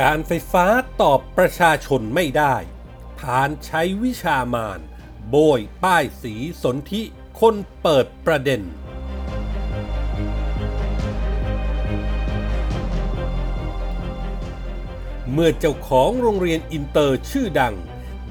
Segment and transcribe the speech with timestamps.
[0.00, 0.66] การไฟฟ้า
[1.02, 2.56] ตอบประชาชนไม่ได้
[3.20, 4.80] พาลใช้วิชามาร
[5.30, 7.02] โบ้ยป้ายสีสนธิ
[7.40, 8.62] คนเปิดประเด็น
[15.32, 17.74] เมื่อเจ้าของโรงเรียนอินเตอร์ชื่อดัง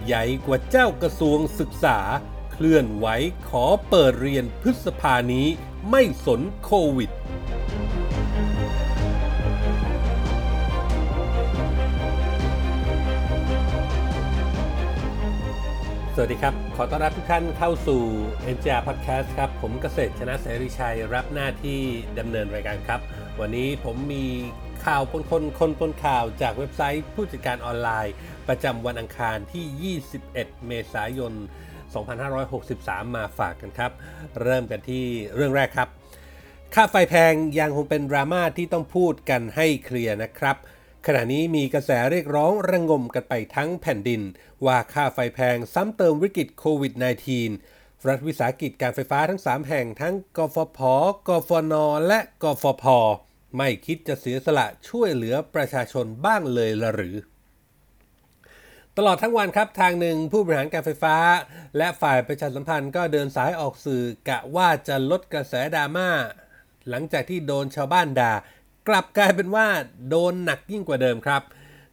[0.06, 2.00] ใหญ่กว่าเจ้ากระทรวงศึกษา
[2.52, 3.08] เคลื่อนไหว
[3.50, 5.48] ขอเปิดเรียนพฤษภานี้
[5.90, 7.12] ไม่สนโควิด
[16.20, 18.02] สวัสดีครับ ขอต้อนรับทุกท่านเข้าสู่
[18.56, 21.82] n j r Podcast ครับ ผมเกษตรชนะเสรีชัยรับหน้าที่
[22.20, 23.00] ดำเนินรายการครับ
[23.40, 24.26] วันนี้ผมมี
[24.86, 28.14] ข่าวปนคนคนปนข่าวจากเว็บไซต์ผู้จัดการออนไลน์
[28.48, 31.34] ประจำวันอังคารที่ 21 เมษายน
[32.24, 33.92] 2563 มาฝากกันครับ
[34.42, 35.90] เริ่มกันที่เรื่องแรกครับ
[36.74, 40.58] ค่าไฟแพงยังคงเป็นดราม่าที่ต้องพูดกันให้เคลียร์นะครับ
[41.10, 44.22] ขณะนี้มีกระแสเรียกร้องระงมกันไปทั้งแผ่นดิน
[44.66, 46.94] ว่าค่าไฟแพงซ้ำเติมวิกฤตโควิด
[47.50, 50.80] -19 รัฐวิสาหกิจการไฟฟ้าทั้ง 3 แห่งทั้งกฟผ
[51.28, 51.74] กฟน
[52.08, 52.84] และกฟพ
[53.58, 57.16] ไม่คิดจะเสียสละช่วยเหลือประชาชนบ้างเลยละหรือ
[58.98, 61.18] ตลอดทั้งวันครับทางหนึ่งผู้บริหารการไฟฟ้า
[61.78, 66.10] และฝ่ายประชาสัมพันธ์ก็เดินสายออกสื่อกะว่าจะลดกระแสดราม่า
[66.90, 68.34] หลังจากที่โดนชาวบ้านด่า
[68.88, 69.68] กลับกลายเป็นว่า
[70.10, 71.42] โดนหนักยิ่งกว่าเดิมครับ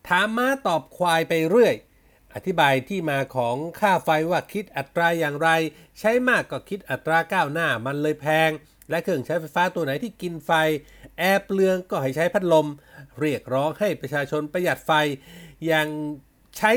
[0.08, 1.74] ถามม้าตอบควายไปเรื่อย
[2.34, 5.48] อธิบายที่มาของค่าไฟว่าคิดอัตราอย่างไร
[5.98, 8.50] ใช้มากก็คิดอัตราก้าวหน้ามันเลยแพง
[8.90, 10.50] และเครื่องใช้ไฟฟ้าตัวไหนที่กินไฟ
[11.18, 12.66] แอร์เปลืองก็ให้ใช้พัดลม
[13.18, 14.92] เรียกร้องให้ประชาชนประหยัดไฟ
[15.66, 15.88] อย่าง
[16.56, 16.72] ใช้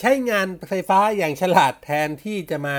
[0.00, 2.76] ใช้งานไฟฟ้าอย่างฉลาดแทนที่จะมา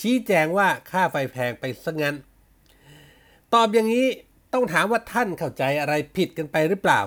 [0.00, 2.16] ชี้แจงว่าค่าไฟแพงไปซะงั้น
[3.54, 4.08] ตอบอย่างนี้
[4.56, 7.00] ต้องถามว่าท่านเข้าใจอะไรผิดกันไปหรือเปล่า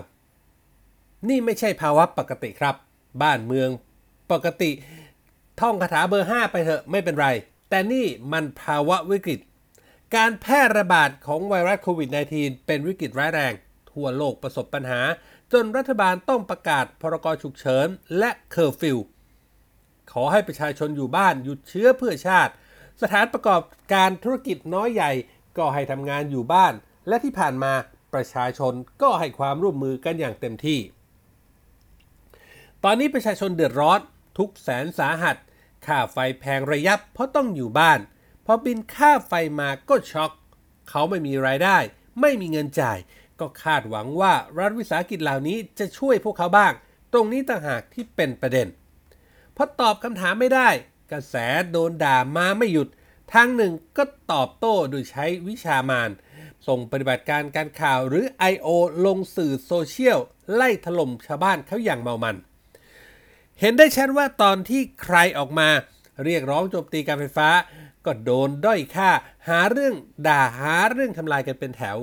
[1.29, 2.75] นี่ไม่ใช่ภาวะปกติครับ
[3.21, 3.69] บ้านเมือง
[4.31, 4.71] ปกติ
[5.61, 7.27] ท่องคาถาเบอร์ 5 ไปเถอะไม่เป็นไร
[7.69, 9.39] แต่นี่มันภาวะวิกฤต
[10.15, 13.53] การแพร่ระบาดของไวรัสโควิด -19 เป็นวิกฤตร้ายแรง
[13.91, 15.01] ทั่วโลกประสบปัญหา
[15.53, 17.87] จนรัฐบาลต้องประกาศพรกฉุกเฉิน
[18.17, 18.97] และเคอร์ฟิว
[20.11, 22.53] ขอให้ประชาชนอยู่บ้านหยุดเชื้อเพื่อชาติ
[23.01, 23.61] สถานประกอบ
[23.93, 25.11] การธุรกิจน้อยใหญ่
[25.57, 26.75] ก็ให้ทำงานอยู่บ้าน
[27.09, 27.73] และที่ผ่านมา
[28.13, 30.79] ประชาชนก็ให้ความร่วมมือกันอย่างเต็มที่
[32.83, 33.99] ตอนนี้ประชาชนเดือดร้อน
[34.37, 35.35] ทุกข์แสนสาหัส
[35.85, 37.99] ค่าไฟแพงระยับเพราะต้องอยู่บ้าน
[38.45, 40.31] พอบินค่าไฟมาก็ช็อก
[40.89, 41.77] เขาไม่มีรายได้
[42.21, 42.99] ไม่มีเงินจ่าย
[43.39, 46.73] ก็คาดหวังว่ารัฐวิสาหกิจเหล่านี้จะช่วยพวกเขาบ้าง
[47.13, 48.67] ตรงนี้ต่างหากที่เป็นประเด็น
[49.55, 50.69] พอตอบคำถามไม่ได้
[51.11, 51.35] กระแส
[51.71, 52.87] โดนด่ามาไม่หยุด
[53.33, 56.09] ทางหนึ่งก็ตอบโต้โดยใช้วิชามาน
[56.67, 58.67] ส่งปฏิบัติการการข่าวหรือ I.O.
[59.05, 60.19] ลงสื่อโซเชียล
[60.53, 62.35] ไล่ถล่มชาวบ้านเขาอย่างเมามัน
[63.59, 65.69] เห็นได้ชัดว่าตอนที่ใครออกมา
[66.23, 67.49] เรียกร้องโจมตีการไฟฟ้า
[68.05, 69.09] ก็โดนด้อยค่า
[69.47, 69.95] หาเรื่อง
[70.27, 71.97] ด่าหาเรื่องทำลายกันเป็นแถว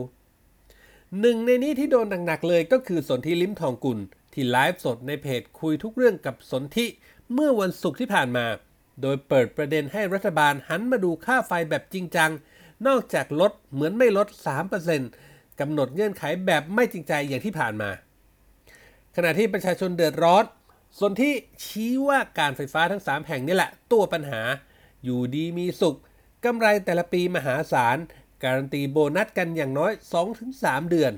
[1.20, 3.98] หนึ่งในนี้ที่โดนหนักๆเลยก็คือสนธิลิ้มทองกุล
[4.32, 6.86] ที่ไลฟ์สดในเพจคุยทุกเรื่องกับสนธิ
[7.32, 8.46] เมื่อวันศุกร์ที่ผ่านมา
[9.02, 12.30] โดยเปิดประเด็นให้รัฐบาลหันมาดูค่าไฟแบบจริงจัง
[12.86, 14.28] นอกจากลดเหมือนไม่ลด
[14.94, 17.90] 3%กำหนดเงื่อนไขแบบไม่จริงใจอย่างที่ผ่านมา
[19.16, 20.44] ขณะที่ประชาชนเดือดร้อน
[20.98, 21.32] ส่วนที่
[21.64, 24.42] ชี้ว่าการไฟฟ้าทั้ง 3 แห่งนี่แหละ ตัวปัญหา
[25.04, 25.98] อยู่ดีมีสุข
[26.44, 27.96] กำไรแต่ละปีมหาศาล
[28.42, 29.92] การันตีโบนัสกันอย่างน้อย
[30.42, 31.12] 2-3 เดือน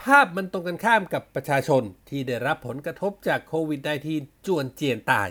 [0.00, 3.80] ภาพมันตรงกันข้ามกับประชาชนที่ได้รับผลกระทบจากโควิด
[4.14, 5.28] -19 จวนเจียนตาย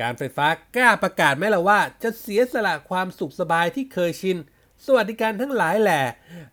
[0.00, 0.46] การไฟฟ้า
[0.76, 4.38] กล้าประกาศไหมล่ะว่า จะเสียสละความสุขสบายที่เคยชิน
[4.84, 6.02] สวัสดิการทั้งหลายแหล่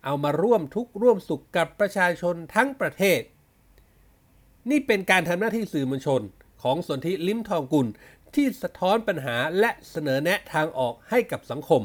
[0.06, 3.22] เอามาร่วมทุกข์ร่วมสุขกับประชาชนทั้งประเทศ
[4.70, 6.22] นี่เป็นการทำหน้าที่สื่อมวลชน
[6.64, 7.88] ของสนธิลิ้มทองกุล
[8.36, 11.82] ที่สะท้อนปัญหาและเสนอแนะทางออกให้กับสังคม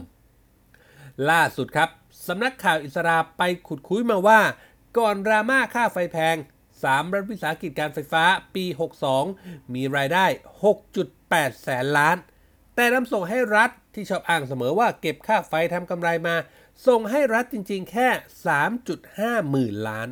[1.31, 1.88] ล่าสุดครับ
[2.26, 4.40] สำนักข่าวอิสราไปขุดคุยมาว่า
[4.98, 6.37] ก่อนดราม่าค่าไฟแพง
[6.76, 8.64] 3 รัฐวิสาหกิจการไฟฟ้าปี
[9.19, 10.26] 62 มีรายได้
[11.40, 12.17] 8แสนล้าน
[12.75, 16.34] แต่นำส่งให้รัฐที่ชอบอ้างเสมอว่าเก็บค่าไฟทำกำไรมา
[16.87, 18.08] ส่งให้รัฐจริง ๆ แค่
[18.81, 20.08] 3.5 หมื่นล้าน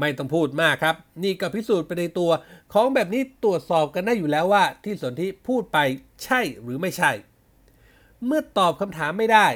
[0.00, 2.30] ไม่ต้องพูดมากครับ นี่ก็พิสูจน์ไปในตัว
[2.72, 5.78] ของแบบนี้ตรวจสอบกันได้อยู่แล้วว่า ที่สนที่พูดไป
[6.24, 7.12] ใช่หรือไม่ใช่
[8.26, 9.46] เมื่อตอบคำถามไม่ได้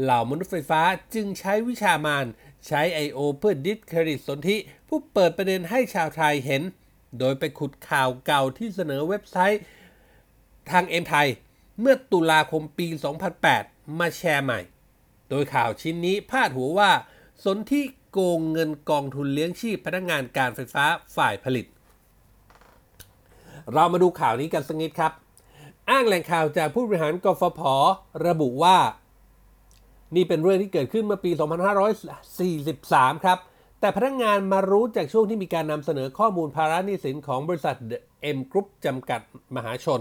[0.00, 0.82] เหล่ามนุษย์ไฟฟ้า
[1.14, 2.26] จึงใช้วิชามาน
[2.66, 3.18] ใช้ I.O.
[3.38, 4.56] เพื่อดิสเครดิตสนธิ
[4.88, 6.62] ผู้เปิดประเด็นให้ชาวไทยเห็น
[7.18, 9.60] โดยไปขุดข่าวเก่าที่เสนอเว็บไซต์
[10.70, 11.28] ทางเอ็มไทย
[11.80, 12.86] เมื่อตุลาคมปี
[13.42, 14.60] 2008 มาแชร์ใหม่
[15.30, 16.90] โดยข่าวชิ้นนี้พาดหัวว่า
[17.44, 17.82] สนธิ
[18.12, 20.84] โกงเงินกองทุนเลี้ยงชีพพนักงานการไฟฟ้า
[21.16, 21.66] ฝ่ายผลิต
[23.72, 25.12] เรามาดูข่าวนี้กันสักนิดครับ
[25.90, 27.60] อ้างแหล่งข่าวจากผู้บริหารกฟผ
[28.26, 28.78] ระบุว่า
[30.16, 31.30] นี่เป็นเรื่องที่เกิดขึ้นเมื่อปี
[32.26, 33.38] 2543 ครับ
[33.80, 37.76] แต่พนักงานมารู้จากช่วงที่มีการนำเสนอข้อมูลภาระหนี้สินของบริษัท
[38.36, 39.20] M Group จำกัด
[39.56, 40.00] มหาชน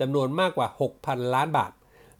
[0.00, 0.68] จำนวนมากกว่า
[1.00, 1.72] 6,000 ล้านบาท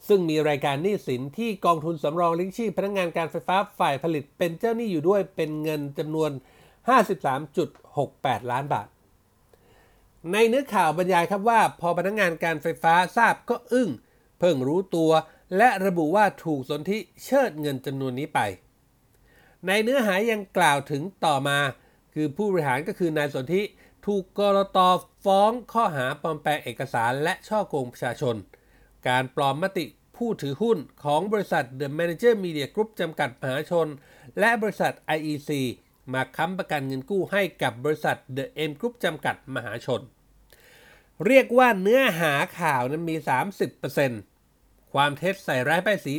[0.09, 6.31] ซึ่งมีรายการหนี้สินที่กองทุนสำรองเลี้ยงชีพพนักงานการไฟฟ้าฝ่ายผลิตเป็นเจ้าหนี้อยู่ด้วยเป็นเงินจำนวน
[7.61, 8.89] 53.68 ล้านบาท
[10.33, 13.91] ในเนื้อข่าวบรรยายครับว่า พอพนักงานการไฟฟ้าทราบก็อึ้ง
[14.39, 15.11] เพิ่งรู้ตัว
[15.57, 18.41] และระบุว่าถูกสนธิเชิดเงินจำนวนนี้ไป
[19.67, 21.59] ในเนื้อหายังกล่าวถึงต่อมา
[22.15, 23.63] คือผู้บริหารก็คือนายสนธิ
[24.07, 24.79] ถูกกรต
[25.25, 28.37] ฟ้องข้อหาปลอมแปลงเอกสารและช่อโกงประชาชน
[29.09, 29.85] การปลอมมติ
[30.17, 33.89] ผู้ถือหุ้นของบริษัท The Manager Media Group จำกัดมหาชน
[34.39, 35.51] และบริษัท IEC
[36.13, 40.01] มาค้ำประกันเงินกู้ให้กับบริษัท The M Group จำกัดมหาชน
[41.27, 43.17] เรียกว่าเนื้อหาข่าวนั้นมี
[44.05, 46.15] 30%ความเท็จใส่ร้ายป้ายสี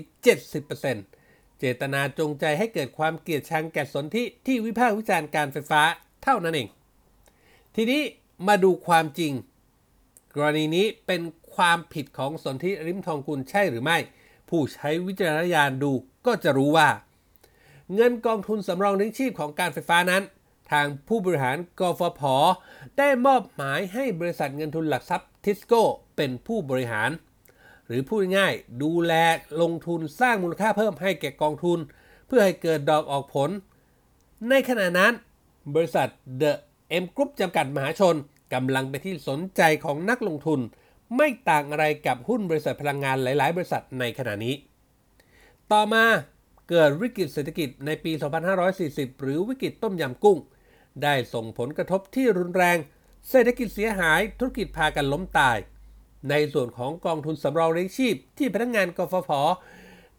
[0.77, 5.81] 70%เจตนาจงใจให้เกิดความเกลียดชังแก่สนที่ที่วิพากษ์วิจารณ์การไฟฟ้า
[6.23, 6.67] เท่านั้นเอง
[7.75, 8.01] ทีนี้
[8.47, 9.33] มาดูความจริง
[10.35, 11.21] กรณีนี้เป็น
[11.55, 13.97] ความผิดของสนธิริมทองกุลใช่หรือไม่
[14.49, 15.91] ผู้ใช้วิจารณญาณดู
[16.25, 16.89] ก็จะรู้ว่า
[17.93, 20.23] เงินกองทุนสำรองเลี้ยงชีพของการไฟฟ้านั้น
[20.71, 22.21] ทางผู้บริหารกฟผ
[22.97, 25.83] ได้มอบหมายให้บริษัทเงินทุนหลักทรัพย์ทิสโก้
[26.15, 27.09] เป็นผู้บริหาร
[27.87, 28.53] หรือพูดง่าย
[28.83, 29.13] ดูแล
[29.61, 31.79] ลงทุนสร้างมูลค่าเพิ่มให้แก่กองทุน
[32.27, 33.49] เพื่อให้เกิดดอกออกผล
[34.49, 35.13] ในขณะนั้น
[35.75, 36.07] บริษัท
[36.41, 36.53] The
[37.01, 38.15] M Group จำกัดมหาชน
[38.53, 40.59] กำลังเป็นที่สนใจของนักลงทุน
[41.15, 44.55] ไม่ต่างอะไรกับหุ้นบริษัทพลังงานหลาย ๆ บริษัทในขณะนี้
[45.71, 46.03] ต่อมา
[46.69, 48.11] เกิดวิกฤตเศรษฐกิจในปี
[48.67, 50.37] 2540 หรือวิกฤตต้มยำกุ้ง
[51.03, 52.77] ได้ส่งผลกระทบที่รุนแรง
[53.29, 55.57] เศรษฐกิจเสียหายธุรกิจพากันล้มตาย
[56.29, 59.31] ในส่วนของกองทุนสำรองเลี้ยงชีพ ที่พนักงานกฟผ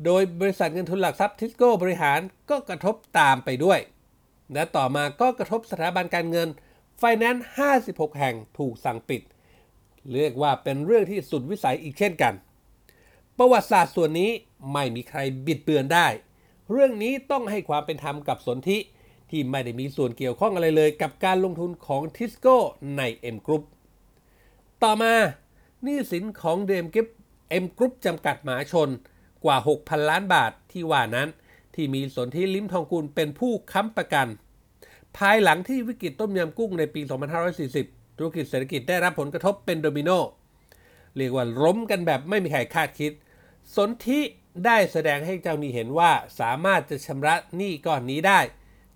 [0.05, 3.81] โดยบริษัทเงินทุนหลักทรัพย์ทิสโก้บริหารก็กระทบตามไปด้วย
[4.53, 6.49] และต่อมาก็กระทบสถาบันการเงิน
[6.99, 7.47] ไฟแนนซ์
[7.81, 9.23] 56 แห่งถูกสั่งปิด
[10.13, 12.35] เรียกว่าเป็นเรื่องที่สุดวิสัยอีกเช่นกัน
[13.39, 14.31] ประวัติศาสตร์ส่วนนี้
[14.73, 16.07] ไม่มีใครบิดเบือนได้
[16.71, 18.79] เรื่องนี้ต้องให้ความเป็นธรรมกับสนธิ
[19.31, 22.57] ที่ไม่ได้มีส่วนเกี่ยวข้องอะไรเลยกับการลงทุนของทิสโก้
[22.97, 23.03] ใน
[23.35, 23.65] M Group
[24.83, 25.15] ต่อมา
[25.83, 27.07] หนี้สินของเดมกิฟ
[27.63, 28.89] M Group จำกัดหมาชน
[29.45, 31.29] กว่า 6,000 ล้านบาทที่ว่านั้น
[31.75, 34.29] ที่มีสนธิลิ้มทองกุลเป็นผู้ค้ำประกัน
[35.19, 37.01] ภายหลังที่วิกฤตต้มยำกุ้งในปี
[37.61, 40.11] 2540 ธุรกิจเศรษฐกิจได้รับผลกระทบเป็นโดมิโน
[41.17, 43.13] เรียกว่าล้มกันแบบไม่มีใครคาดคิด
[43.77, 44.21] สนธิ
[44.67, 48.41] ได้แสดงให้เจ้าหนี้เห็นว่าสามารถจะชำระหนี้ก้อนนี้ได้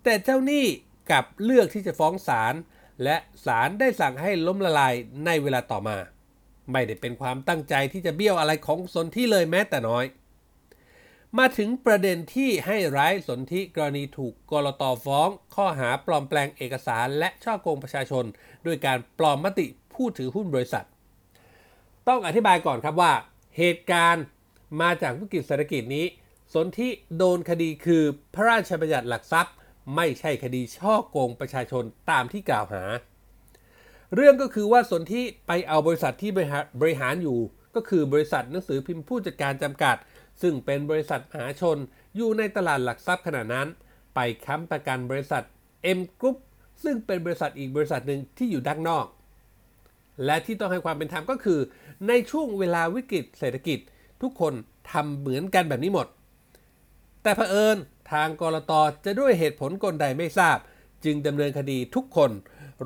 [0.03, 0.65] แต่เจ้าหนี้
[1.11, 2.53] กลับเลือกที่จะฟ้องศาล
[3.03, 3.15] และ
[3.45, 4.93] ศาลได้สั่งให้ล้มละลาย
[5.25, 5.97] ในเวลาต่อมา
[6.71, 10.05] ไม่ได้เป็นความตั้งใจที่จะเบี้ยวอะไรของสนธิเลยแม้แต่น้อย
[11.37, 18.25] มาถึงประเด็นที่ให้ร้ายสนธิกรณีถูกกรตฟ้อง ข้อหาปลอมแปลงเอกสารและช่อโกงประชาชน
[18.65, 20.85] ด้วยการปลอมมติผู้ถือหุ้นบริษัท
[22.07, 23.13] ต้องอธิบายก่อนครับว่า
[23.57, 24.25] เหตุการณ์
[24.81, 26.05] มาจากวิกฤตเศรษฐกิจนี้
[26.53, 29.55] สนธิโดนคดีคือพระราชบัญญัติหลักทรัพย์
[29.95, 32.83] ไม่ใช่คดีช่อโกงประชาชนตามที่กล่าวหา
[34.15, 36.31] เรื่องก็คือว่าสนธิไปเอาบริษัทที่
[36.81, 37.39] บริหารอยู่
[37.75, 39.95] ก็คือบริษัทหนังสือพิมพ์ผู้จัดการจำกัด
[40.41, 41.77] ซึ่งเป็นบริษัทมหาชน
[42.15, 43.67] อยู่ในตลาดหลักทรัพย์ขนาดนั้น
[44.15, 45.43] ไปค้ำประกันบริษัท
[45.97, 46.37] M Group
[46.83, 49.05] ซึ่งเป็นบริษัทอีกบริษัทหนึ่งที่อยู่ด้านนอก
[50.25, 51.59] และที่ต้องให้ความเป็นธรรมก็คือ
[52.07, 53.79] ในช่วงเวลาวิกฤตเศรษฐกิจ
[54.21, 54.53] ทุกคน
[54.91, 56.07] ทำเหมือนกันแบบนี้หมด
[57.23, 57.77] แต่เผอิญ
[58.11, 58.71] ทางกรต
[59.05, 60.57] จะด้วยเหตุผลกลใดไม่ทราบ
[61.05, 62.31] จึงดำเนินคดีทุกคน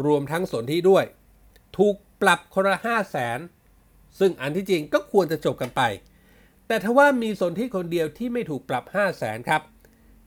[0.05, 1.05] รวมทั้งสนที่ด้วย
[1.77, 3.39] ถูกปรับคนละห้าแสน
[4.19, 5.81] ซึ่งอันที่จริงก็ควรจะจบกันไป
[6.67, 9.62] แต่ทว่ามีสนที่คนเดียวที่ไม่ถูกปรับ 5 0 0แสนครับ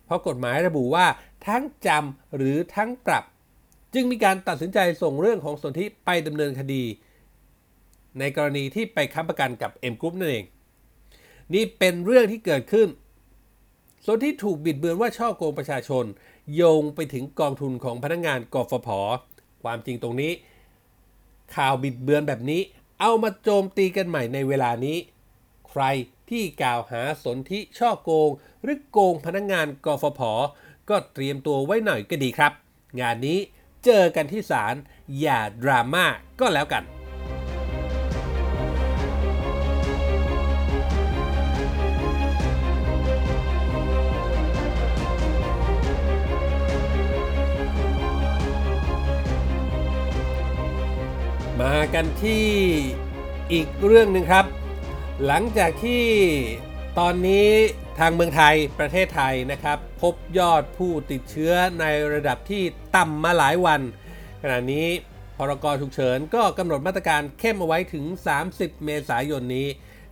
[0.05, 1.07] เพราะกฎหมายระบุว่า
[1.47, 3.25] ทั้งจำหรือทั้งปรับ
[3.95, 6.85] จึงมีการตัดสินใจส่งเรื่องของสนธิไปดำเนินคดี
[8.19, 10.45] ในกรณีที่ไปค้ำประกันกับ M Group นั่นเอง
[11.55, 12.89] นี่เป็นเรื่องที่เกิดขึ้น
[14.05, 16.05] ส่วนที่ถูกบิดเบือนว่าช่อโกงประชาชน
[16.55, 18.89] โยงไปถึงกองทุนของพนักงงานกฟผ
[19.63, 20.33] ความจริงตรงนี้
[21.55, 22.61] ข่าวบิดเบือนแบบนี้
[23.01, 24.97] เอามาโจมตีกันใหม่ในเวลานี้
[25.79, 25.91] ใคร
[26.31, 28.31] ที่กล่าวหาสนธิช่อโกง
[28.63, 30.21] หรือโกงพนักงงานกฟผ
[30.89, 32.53] ก็เตรียมตัวไว้หน่อยก็ดีครับ
[33.01, 33.39] งานนี้
[33.85, 34.75] เจอกันที่ศาล
[35.21, 36.05] อย่าดราม่า
[36.41, 36.85] ก็แล้วกัน
[51.61, 52.47] มากันที่
[53.53, 54.47] อีกเรื่องหนึ่งครับ
[55.25, 56.05] หลังจากที่
[56.99, 57.49] ตอนนี้
[57.99, 62.63] ทางเมืองไทยประเทศไทยนะครับ พบยอดผู้ติดเชื้อในระดับที่
[62.97, 63.81] ต่ำมาหลายวัน
[64.43, 64.87] ขณะนี้
[65.37, 68.05] พรกฉุกเฉินก็กำหนดมาตรการเข้มเอาไว้ถึง
[68.45, 69.69] 30 เมษายนนี้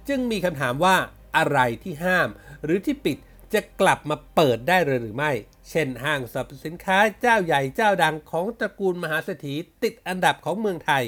[0.09, 0.97] จึงมีคำถามว่า
[1.37, 2.29] อะไรที่ห้าม
[2.65, 3.17] หรือที่ปิด
[3.55, 5.33] จะกลับมาเปิดได้หรือไม่
[5.71, 11.05] เช่นห้างสรรพสินค้าเจ้าใหญ่เจ้าดังของตระกูลมหาเศรษฐีติดอันดับของเมืองไทย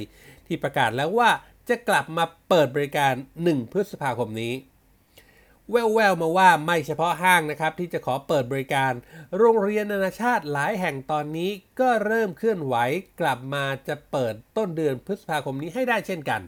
[0.46, 1.30] ที่ประกาศแล้วว่า
[1.68, 4.54] จะกลับมาเปิดบริการ 1 พฤษภาคมนี้
[5.70, 8.92] แววๆมาว่าไม่เฉพาะห้างนะครับ ที่จะขอเปิดบริการ
[9.36, 12.74] โรงเรียนนานาชาติหลายแห่งตอนนี้ก็เริ่มเคลื่อนไหว
[13.20, 16.42] กลับมาจะเปิดต้นเดือนพฤษภาคมนี้ให้ได้เช่นกัน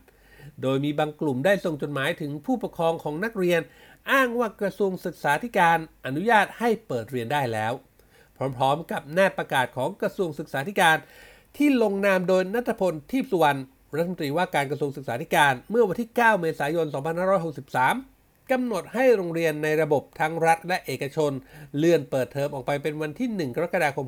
[0.63, 3.61] โดยมีบางกลุ่มได้ส่งจดหมายถึงผู้ปกครองของนักเรียน
[4.13, 7.73] อ้างว่ากระทรวงศึกษาธิการอนุญาตให้เปิดเรียนได้แล้ว
[8.37, 10.97] พร้อมๆ กับแนบประกาศของกระทรวงศึกษาธิการ
[11.57, 13.61] ที่ลงนามโดยนัทพลทิพสุวรรณ
[13.95, 16.87] รัฐมนตรีว่าการกระทรวงศึกษาธิการเมื่อวันที่ 9 เมษายน
[17.69, 21.33] 2563 กำหนดให้โรงเรียนในระบบทั้งรัฐและเอกชน
[21.77, 24.07] เลื่อนเปิดเทอมออกไปเป็นวันที่ 1 กรกฎาคม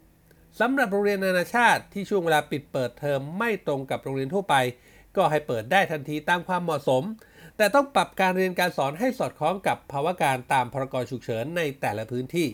[0.00, 4.54] 63 สำหรับโรงเรียนนานาชาติที่ช่วงเวลาปิดเปิดเทอมไม่ตรงกับโรงเรียนทั่วไป
[5.16, 7.02] ก็ให้เปิดได้ทันทีตามความเหมาะสม
[7.56, 12.48] แต่ต้องปรับการเรียนการสอนให้สอดคล้องกับภาวะการตามพรกฉุกเฉินในแต่ละพื้นที่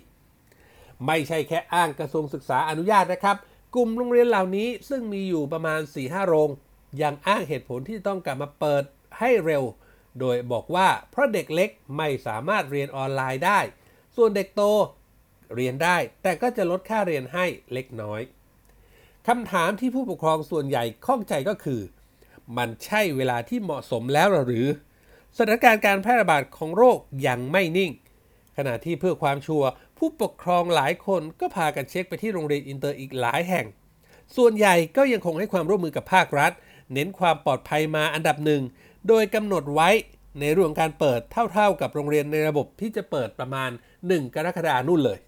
[1.06, 3.36] ไม่ใช่แค่อ้างกระทรวงศึกษาอนุญาตนะครับ
[3.74, 6.50] กลุ่มโรงเรียนเหล่านี้ซึ่งมีอยู่ประมาณ 4-5 โรง
[7.02, 8.84] ยังอ้างเหตุผลที่ต้องกลับมาเปิด
[9.18, 9.64] ให้เร็ว
[10.20, 13.60] โดยบอกว่าเพราะเด็กเล็กไม่สามารถเรียนออนไลน์ได้
[14.16, 14.62] ส่วนเด็กโต
[15.54, 18.20] เรียนได้ แต่ก็จะลดค่าเรียนให้เล็กน้อย
[19.28, 21.80] คำถามที่ผู้ปกครองส่วนใหญ่ข้องใจก็คือ
[22.56, 24.66] มันใช่เวลาที่เหมาะสมแล้วหรือ
[25.36, 27.92] สถานการณ์การแพร่ระบาดของโรคยังไม่นิ่ง
[28.56, 29.68] ขณะที่เพื่อความชัวร์
[30.00, 33.66] ผู้ปกครองหลายคนก็พากันเช็คไปที่โรงเรียนอินเตอร์อีกหลายแห่ง
[34.36, 36.52] ส่วนใหญ่ก็ยังคงให้ความร่วมมือกับภาครัฐ
[36.92, 38.62] เน้นความปลอดภัยมาอันดับหนึ่ง
[39.08, 39.88] โดยกำหนดไว้
[40.40, 41.20] ในเรื่องการเปิด
[41.52, 43.70] เท่าๆกับโรงเรียนในระบบที่จะเปิดประมาณ
[44.02, 45.18] 1 กรกฎานู่นเลย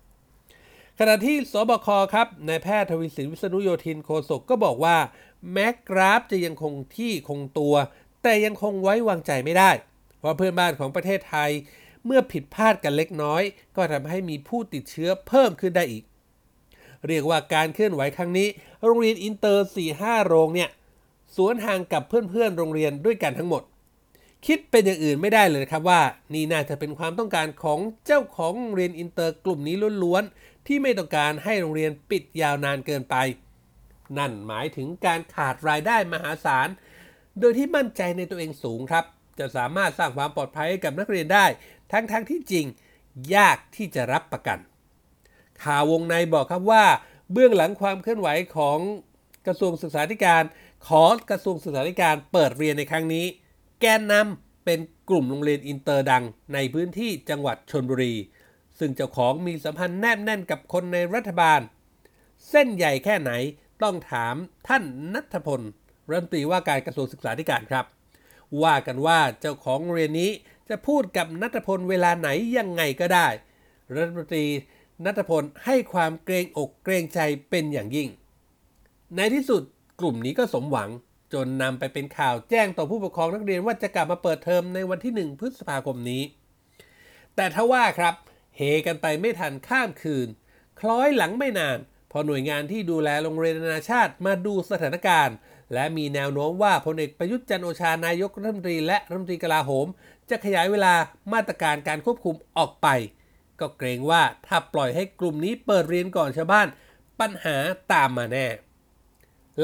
[0.98, 4.96] ขณะที่สบคครับนายแพทย์ทวีสินวิษณุโยธินโฆษกก็บอกว่า
[5.52, 7.74] แม้กราฟจะยังคงที่คงตัว
[8.22, 9.70] แต่ยังคงไว้วางใจไม่ได้
[10.18, 11.50] เพราะเพื่อนบ้านของประเทศไทย
[12.06, 13.42] เมื่อผิดพลาดกันเล็กน้อย
[13.76, 16.04] ก็ทำให้มีผู้ติดเชื้อเพิ่มขึ้นได้อีก
[17.06, 18.48] เรียกว่าการเคลื่อนไหวครั้งนี้
[18.84, 19.66] โรงเรียนอินเตอร์
[19.96, 20.70] 4-5 โรงเนี่ย
[21.36, 23.62] สวนทางกับเพื่อนๆ โรงเรียนด้วยกันทั้งหมด
[24.46, 26.00] คิดเป็นอย่างอื่นไม่ได้เลยครับว่า
[26.32, 33.16] นี่น่าจะเป็นความต้องการของเจ้าของโรงเรียนอินเตอร์กลุ่มนี้ล้วนๆ ที่ไม่ต้องการให้โรงเรียนปิดยาวนานเกินไป
[34.18, 36.68] นั่นหมายถึงการขาดรายได้มหาศาล
[37.40, 39.04] โดยที่มั่นใจในตัวเองสูงครับ
[39.38, 41.46] จะสามารถสร้างความปลอดภัยให้กับนักเรียนได้
[41.92, 42.66] ทั้งๆที่จริง
[43.34, 44.58] ยากที่จะรับประกัน
[45.62, 46.84] ข่าววงในบอกครับว่า
[47.32, 48.78] เบื้องหลังความเคลื่อนไหวของ
[49.46, 50.42] กระทรวงศึกษาธิการ
[50.88, 53.26] ขอกระทรวงศึกษาธิการเปิดเรียนในครั้งนี้
[53.80, 58.14] แกนนำเป็นกลุ่มโรงเรียนอินเตอร์ดัง ในพื้นที่จังหวัดชลบุรี
[58.78, 61.60] ซึ่งเจ้าของมีสัมพันธ์แนบแน่นกับคนในรัฐบาล
[62.48, 63.32] เส้นใหญ่แค่ไหน
[63.82, 64.34] ต้องถาม
[64.68, 64.84] ท่าน
[65.14, 65.62] ณัฏฐพล
[66.08, 67.86] รัฐมนตรีว่าการกระทรวงศึกษาธิการครับ
[68.62, 70.30] ว่ากันว่าเจ้าของโรงเรียนนี้
[70.70, 73.28] จะพูดกับนัทพลเวลาไหนยังไงก็ได้
[73.94, 74.46] รัฐมนตรี
[75.04, 78.08] นัทพลให้ความเกรงอกเกรงใจเป็นอย่างยิ่ง
[79.16, 79.62] ในที่สุด
[80.00, 80.90] กลุ่มนี้ก็สมหวัง
[81.32, 86.22] จนนำไปเป็นข่าวแจ้งต่อผู้ปกครองนักเรียนว่าจะกลับมาเปิดเทอมในวันที่ 1 พฤษภาคมนี้
[87.36, 88.14] แต่ถ้าว่าครับ
[88.56, 90.28] เฮกันไปไม่ทันข้ามคืน
[90.80, 91.78] คล้อยหลังไม่นาน
[92.10, 95.36] พอหน่วยงานที่ดูแลโรงเรียนนานาชาติมาดูสถานการณ์
[95.74, 99.86] และมีแนวโน้มว่าพลเอกประยุทธ์จันทร์โอชานายกรัฐมนตรีและรัฐมนตรีกลาโหม
[100.30, 100.94] จะขยายเวลา
[101.32, 102.88] มาตรการการควบคุมออกไป
[103.60, 106.68] ก็เกรงว่าถ้าปล่อยให้กลุ่มนี้เปิดเรียนก่อนชาวบ้าน
[107.20, 107.56] ปัญหา
[107.92, 108.46] ตามมาแน่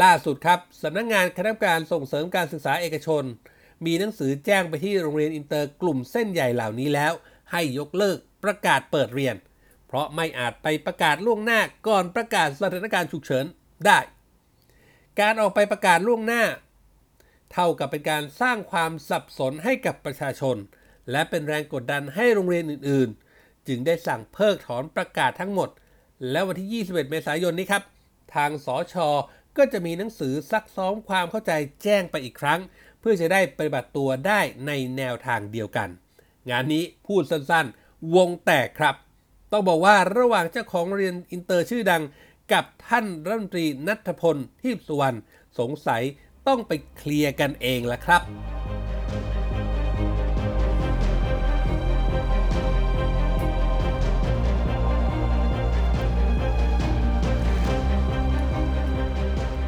[0.03, 3.25] ล่าสุดครับสำนักงานคณะกรรมการส่งเสริมการศึกษาเอกชน
[3.87, 7.13] มีหนังสือแจ้งไปที่โรงเรียนอินเตอร์กลุ่มเส้นใหญ่เหล่านี้แล้ว
[7.53, 9.37] ให้ยกเลิกประกาศเปิดเรียน
[9.87, 13.45] เพราะไม่อาจไปประกาศล่วงหน้าก่อนประกาศสถานการณ์ฉุกเฉิน
[13.87, 13.99] ได้
[15.21, 16.43] การออกไปประกาศล่วงหน้า
[17.53, 20.57] เท่ากับเป็นการสร้างความสับสนให้กับประชาชน
[21.11, 25.69] และเป็นแรงกดดันให้โรงเรียนอื่นๆ จึงได้สั่งเพิกถอนประกาศทั้งหมด
[26.31, 27.83] แล้ววันที่ 21 เมษายนนี้ครับ
[28.35, 29.09] ทางสอชอ
[29.57, 31.53] ก็จะมีหนังสือซักซ้อมความเข้าใจ
[31.83, 32.61] แจ้งไปอีกครั้ง
[33.01, 35.89] เพื่อจะได้ปฏิบัติตัวได้ในแนวทางเดียวกัน
[36.51, 38.95] งานนี้พูดสั้นๆ วงแตกครับ
[39.53, 42.03] ต้องบอกว่าระหว่างเจ้าของเรียนอินเตอร์ชื่อดัง
[42.53, 45.19] กับท่านรัฐมนตรีณัฏฐพลทีปสุวรรณ
[45.59, 46.03] สงสัย
[46.49, 48.23] ต้องไปเคลียร์กันเองละครับ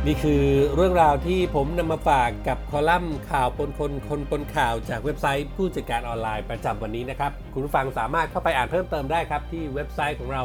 [0.06, 0.44] นี่คือ
[0.74, 10.42] เรื่องราวที่ผมนำมาฝากกับคอลัมน์ข่าวปนคนคนปนข่าวจากเว็บไซต์ผู้จัดการออนไลน์ประจำวันนี้นะครับ คุณผู้ฟังสามารถเข้าไปอ่านเพิ่มเติมได้ครับ ที่เว็บไซต์ของเรา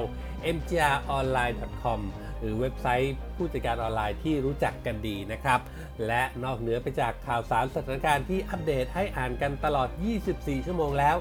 [0.55, 1.99] mgronline.com
[2.39, 5.59] หรือเว็บไซต์ผู้จัดการออนไลน์ที่รู้จักกันดีนะครับ
[6.07, 9.89] และนอกเหนือไปจากข่าวสารสถานการณ์ที่อัปเดตให้อ่านกันตลอด
[10.27, 11.15] 24 ชั่วโมงแล้ว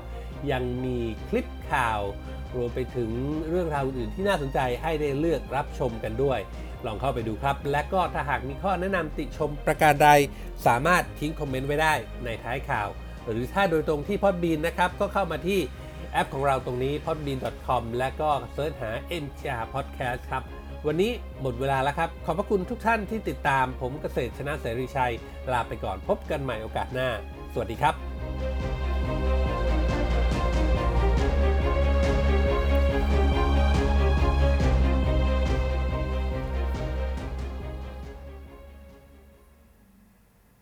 [0.52, 2.00] ยังมีคลิปข่าว
[2.56, 3.10] รวมไปถึง
[3.48, 6.38] เรื่องราวอื่นที่น่าสนใจให้ได้เลือกรับชมกันด้วย
[6.86, 10.10] ลองเข้าไปดูครับ และก็ถ้าหากมีข้อแนะนำติชมประการใด
[10.66, 11.94] สามารถทิ้งคอมเมนต์ไว้ได้
[12.24, 12.88] ในท้ายข่าว
[13.30, 15.60] หรือถ้าโดยตรงที่พอดบีนนะครับก็เข้ามาที่
[16.12, 18.90] แอปของเราตรงนี้ podbean.com และก็เสิร์ชหา
[19.22, 20.42] NGR Podcast ครับ
[20.86, 21.12] วันนี้
[21.42, 25.12] หมดเวลาแล้วครับ ขอบพระคุณทุกท่านที่ติดตามผมเกษตรชนะเสรีชัย
[25.52, 27.08] ลาไปก่อนพบกันใหม่โอกาสหน้า
[27.52, 28.73] สวัสดีครับ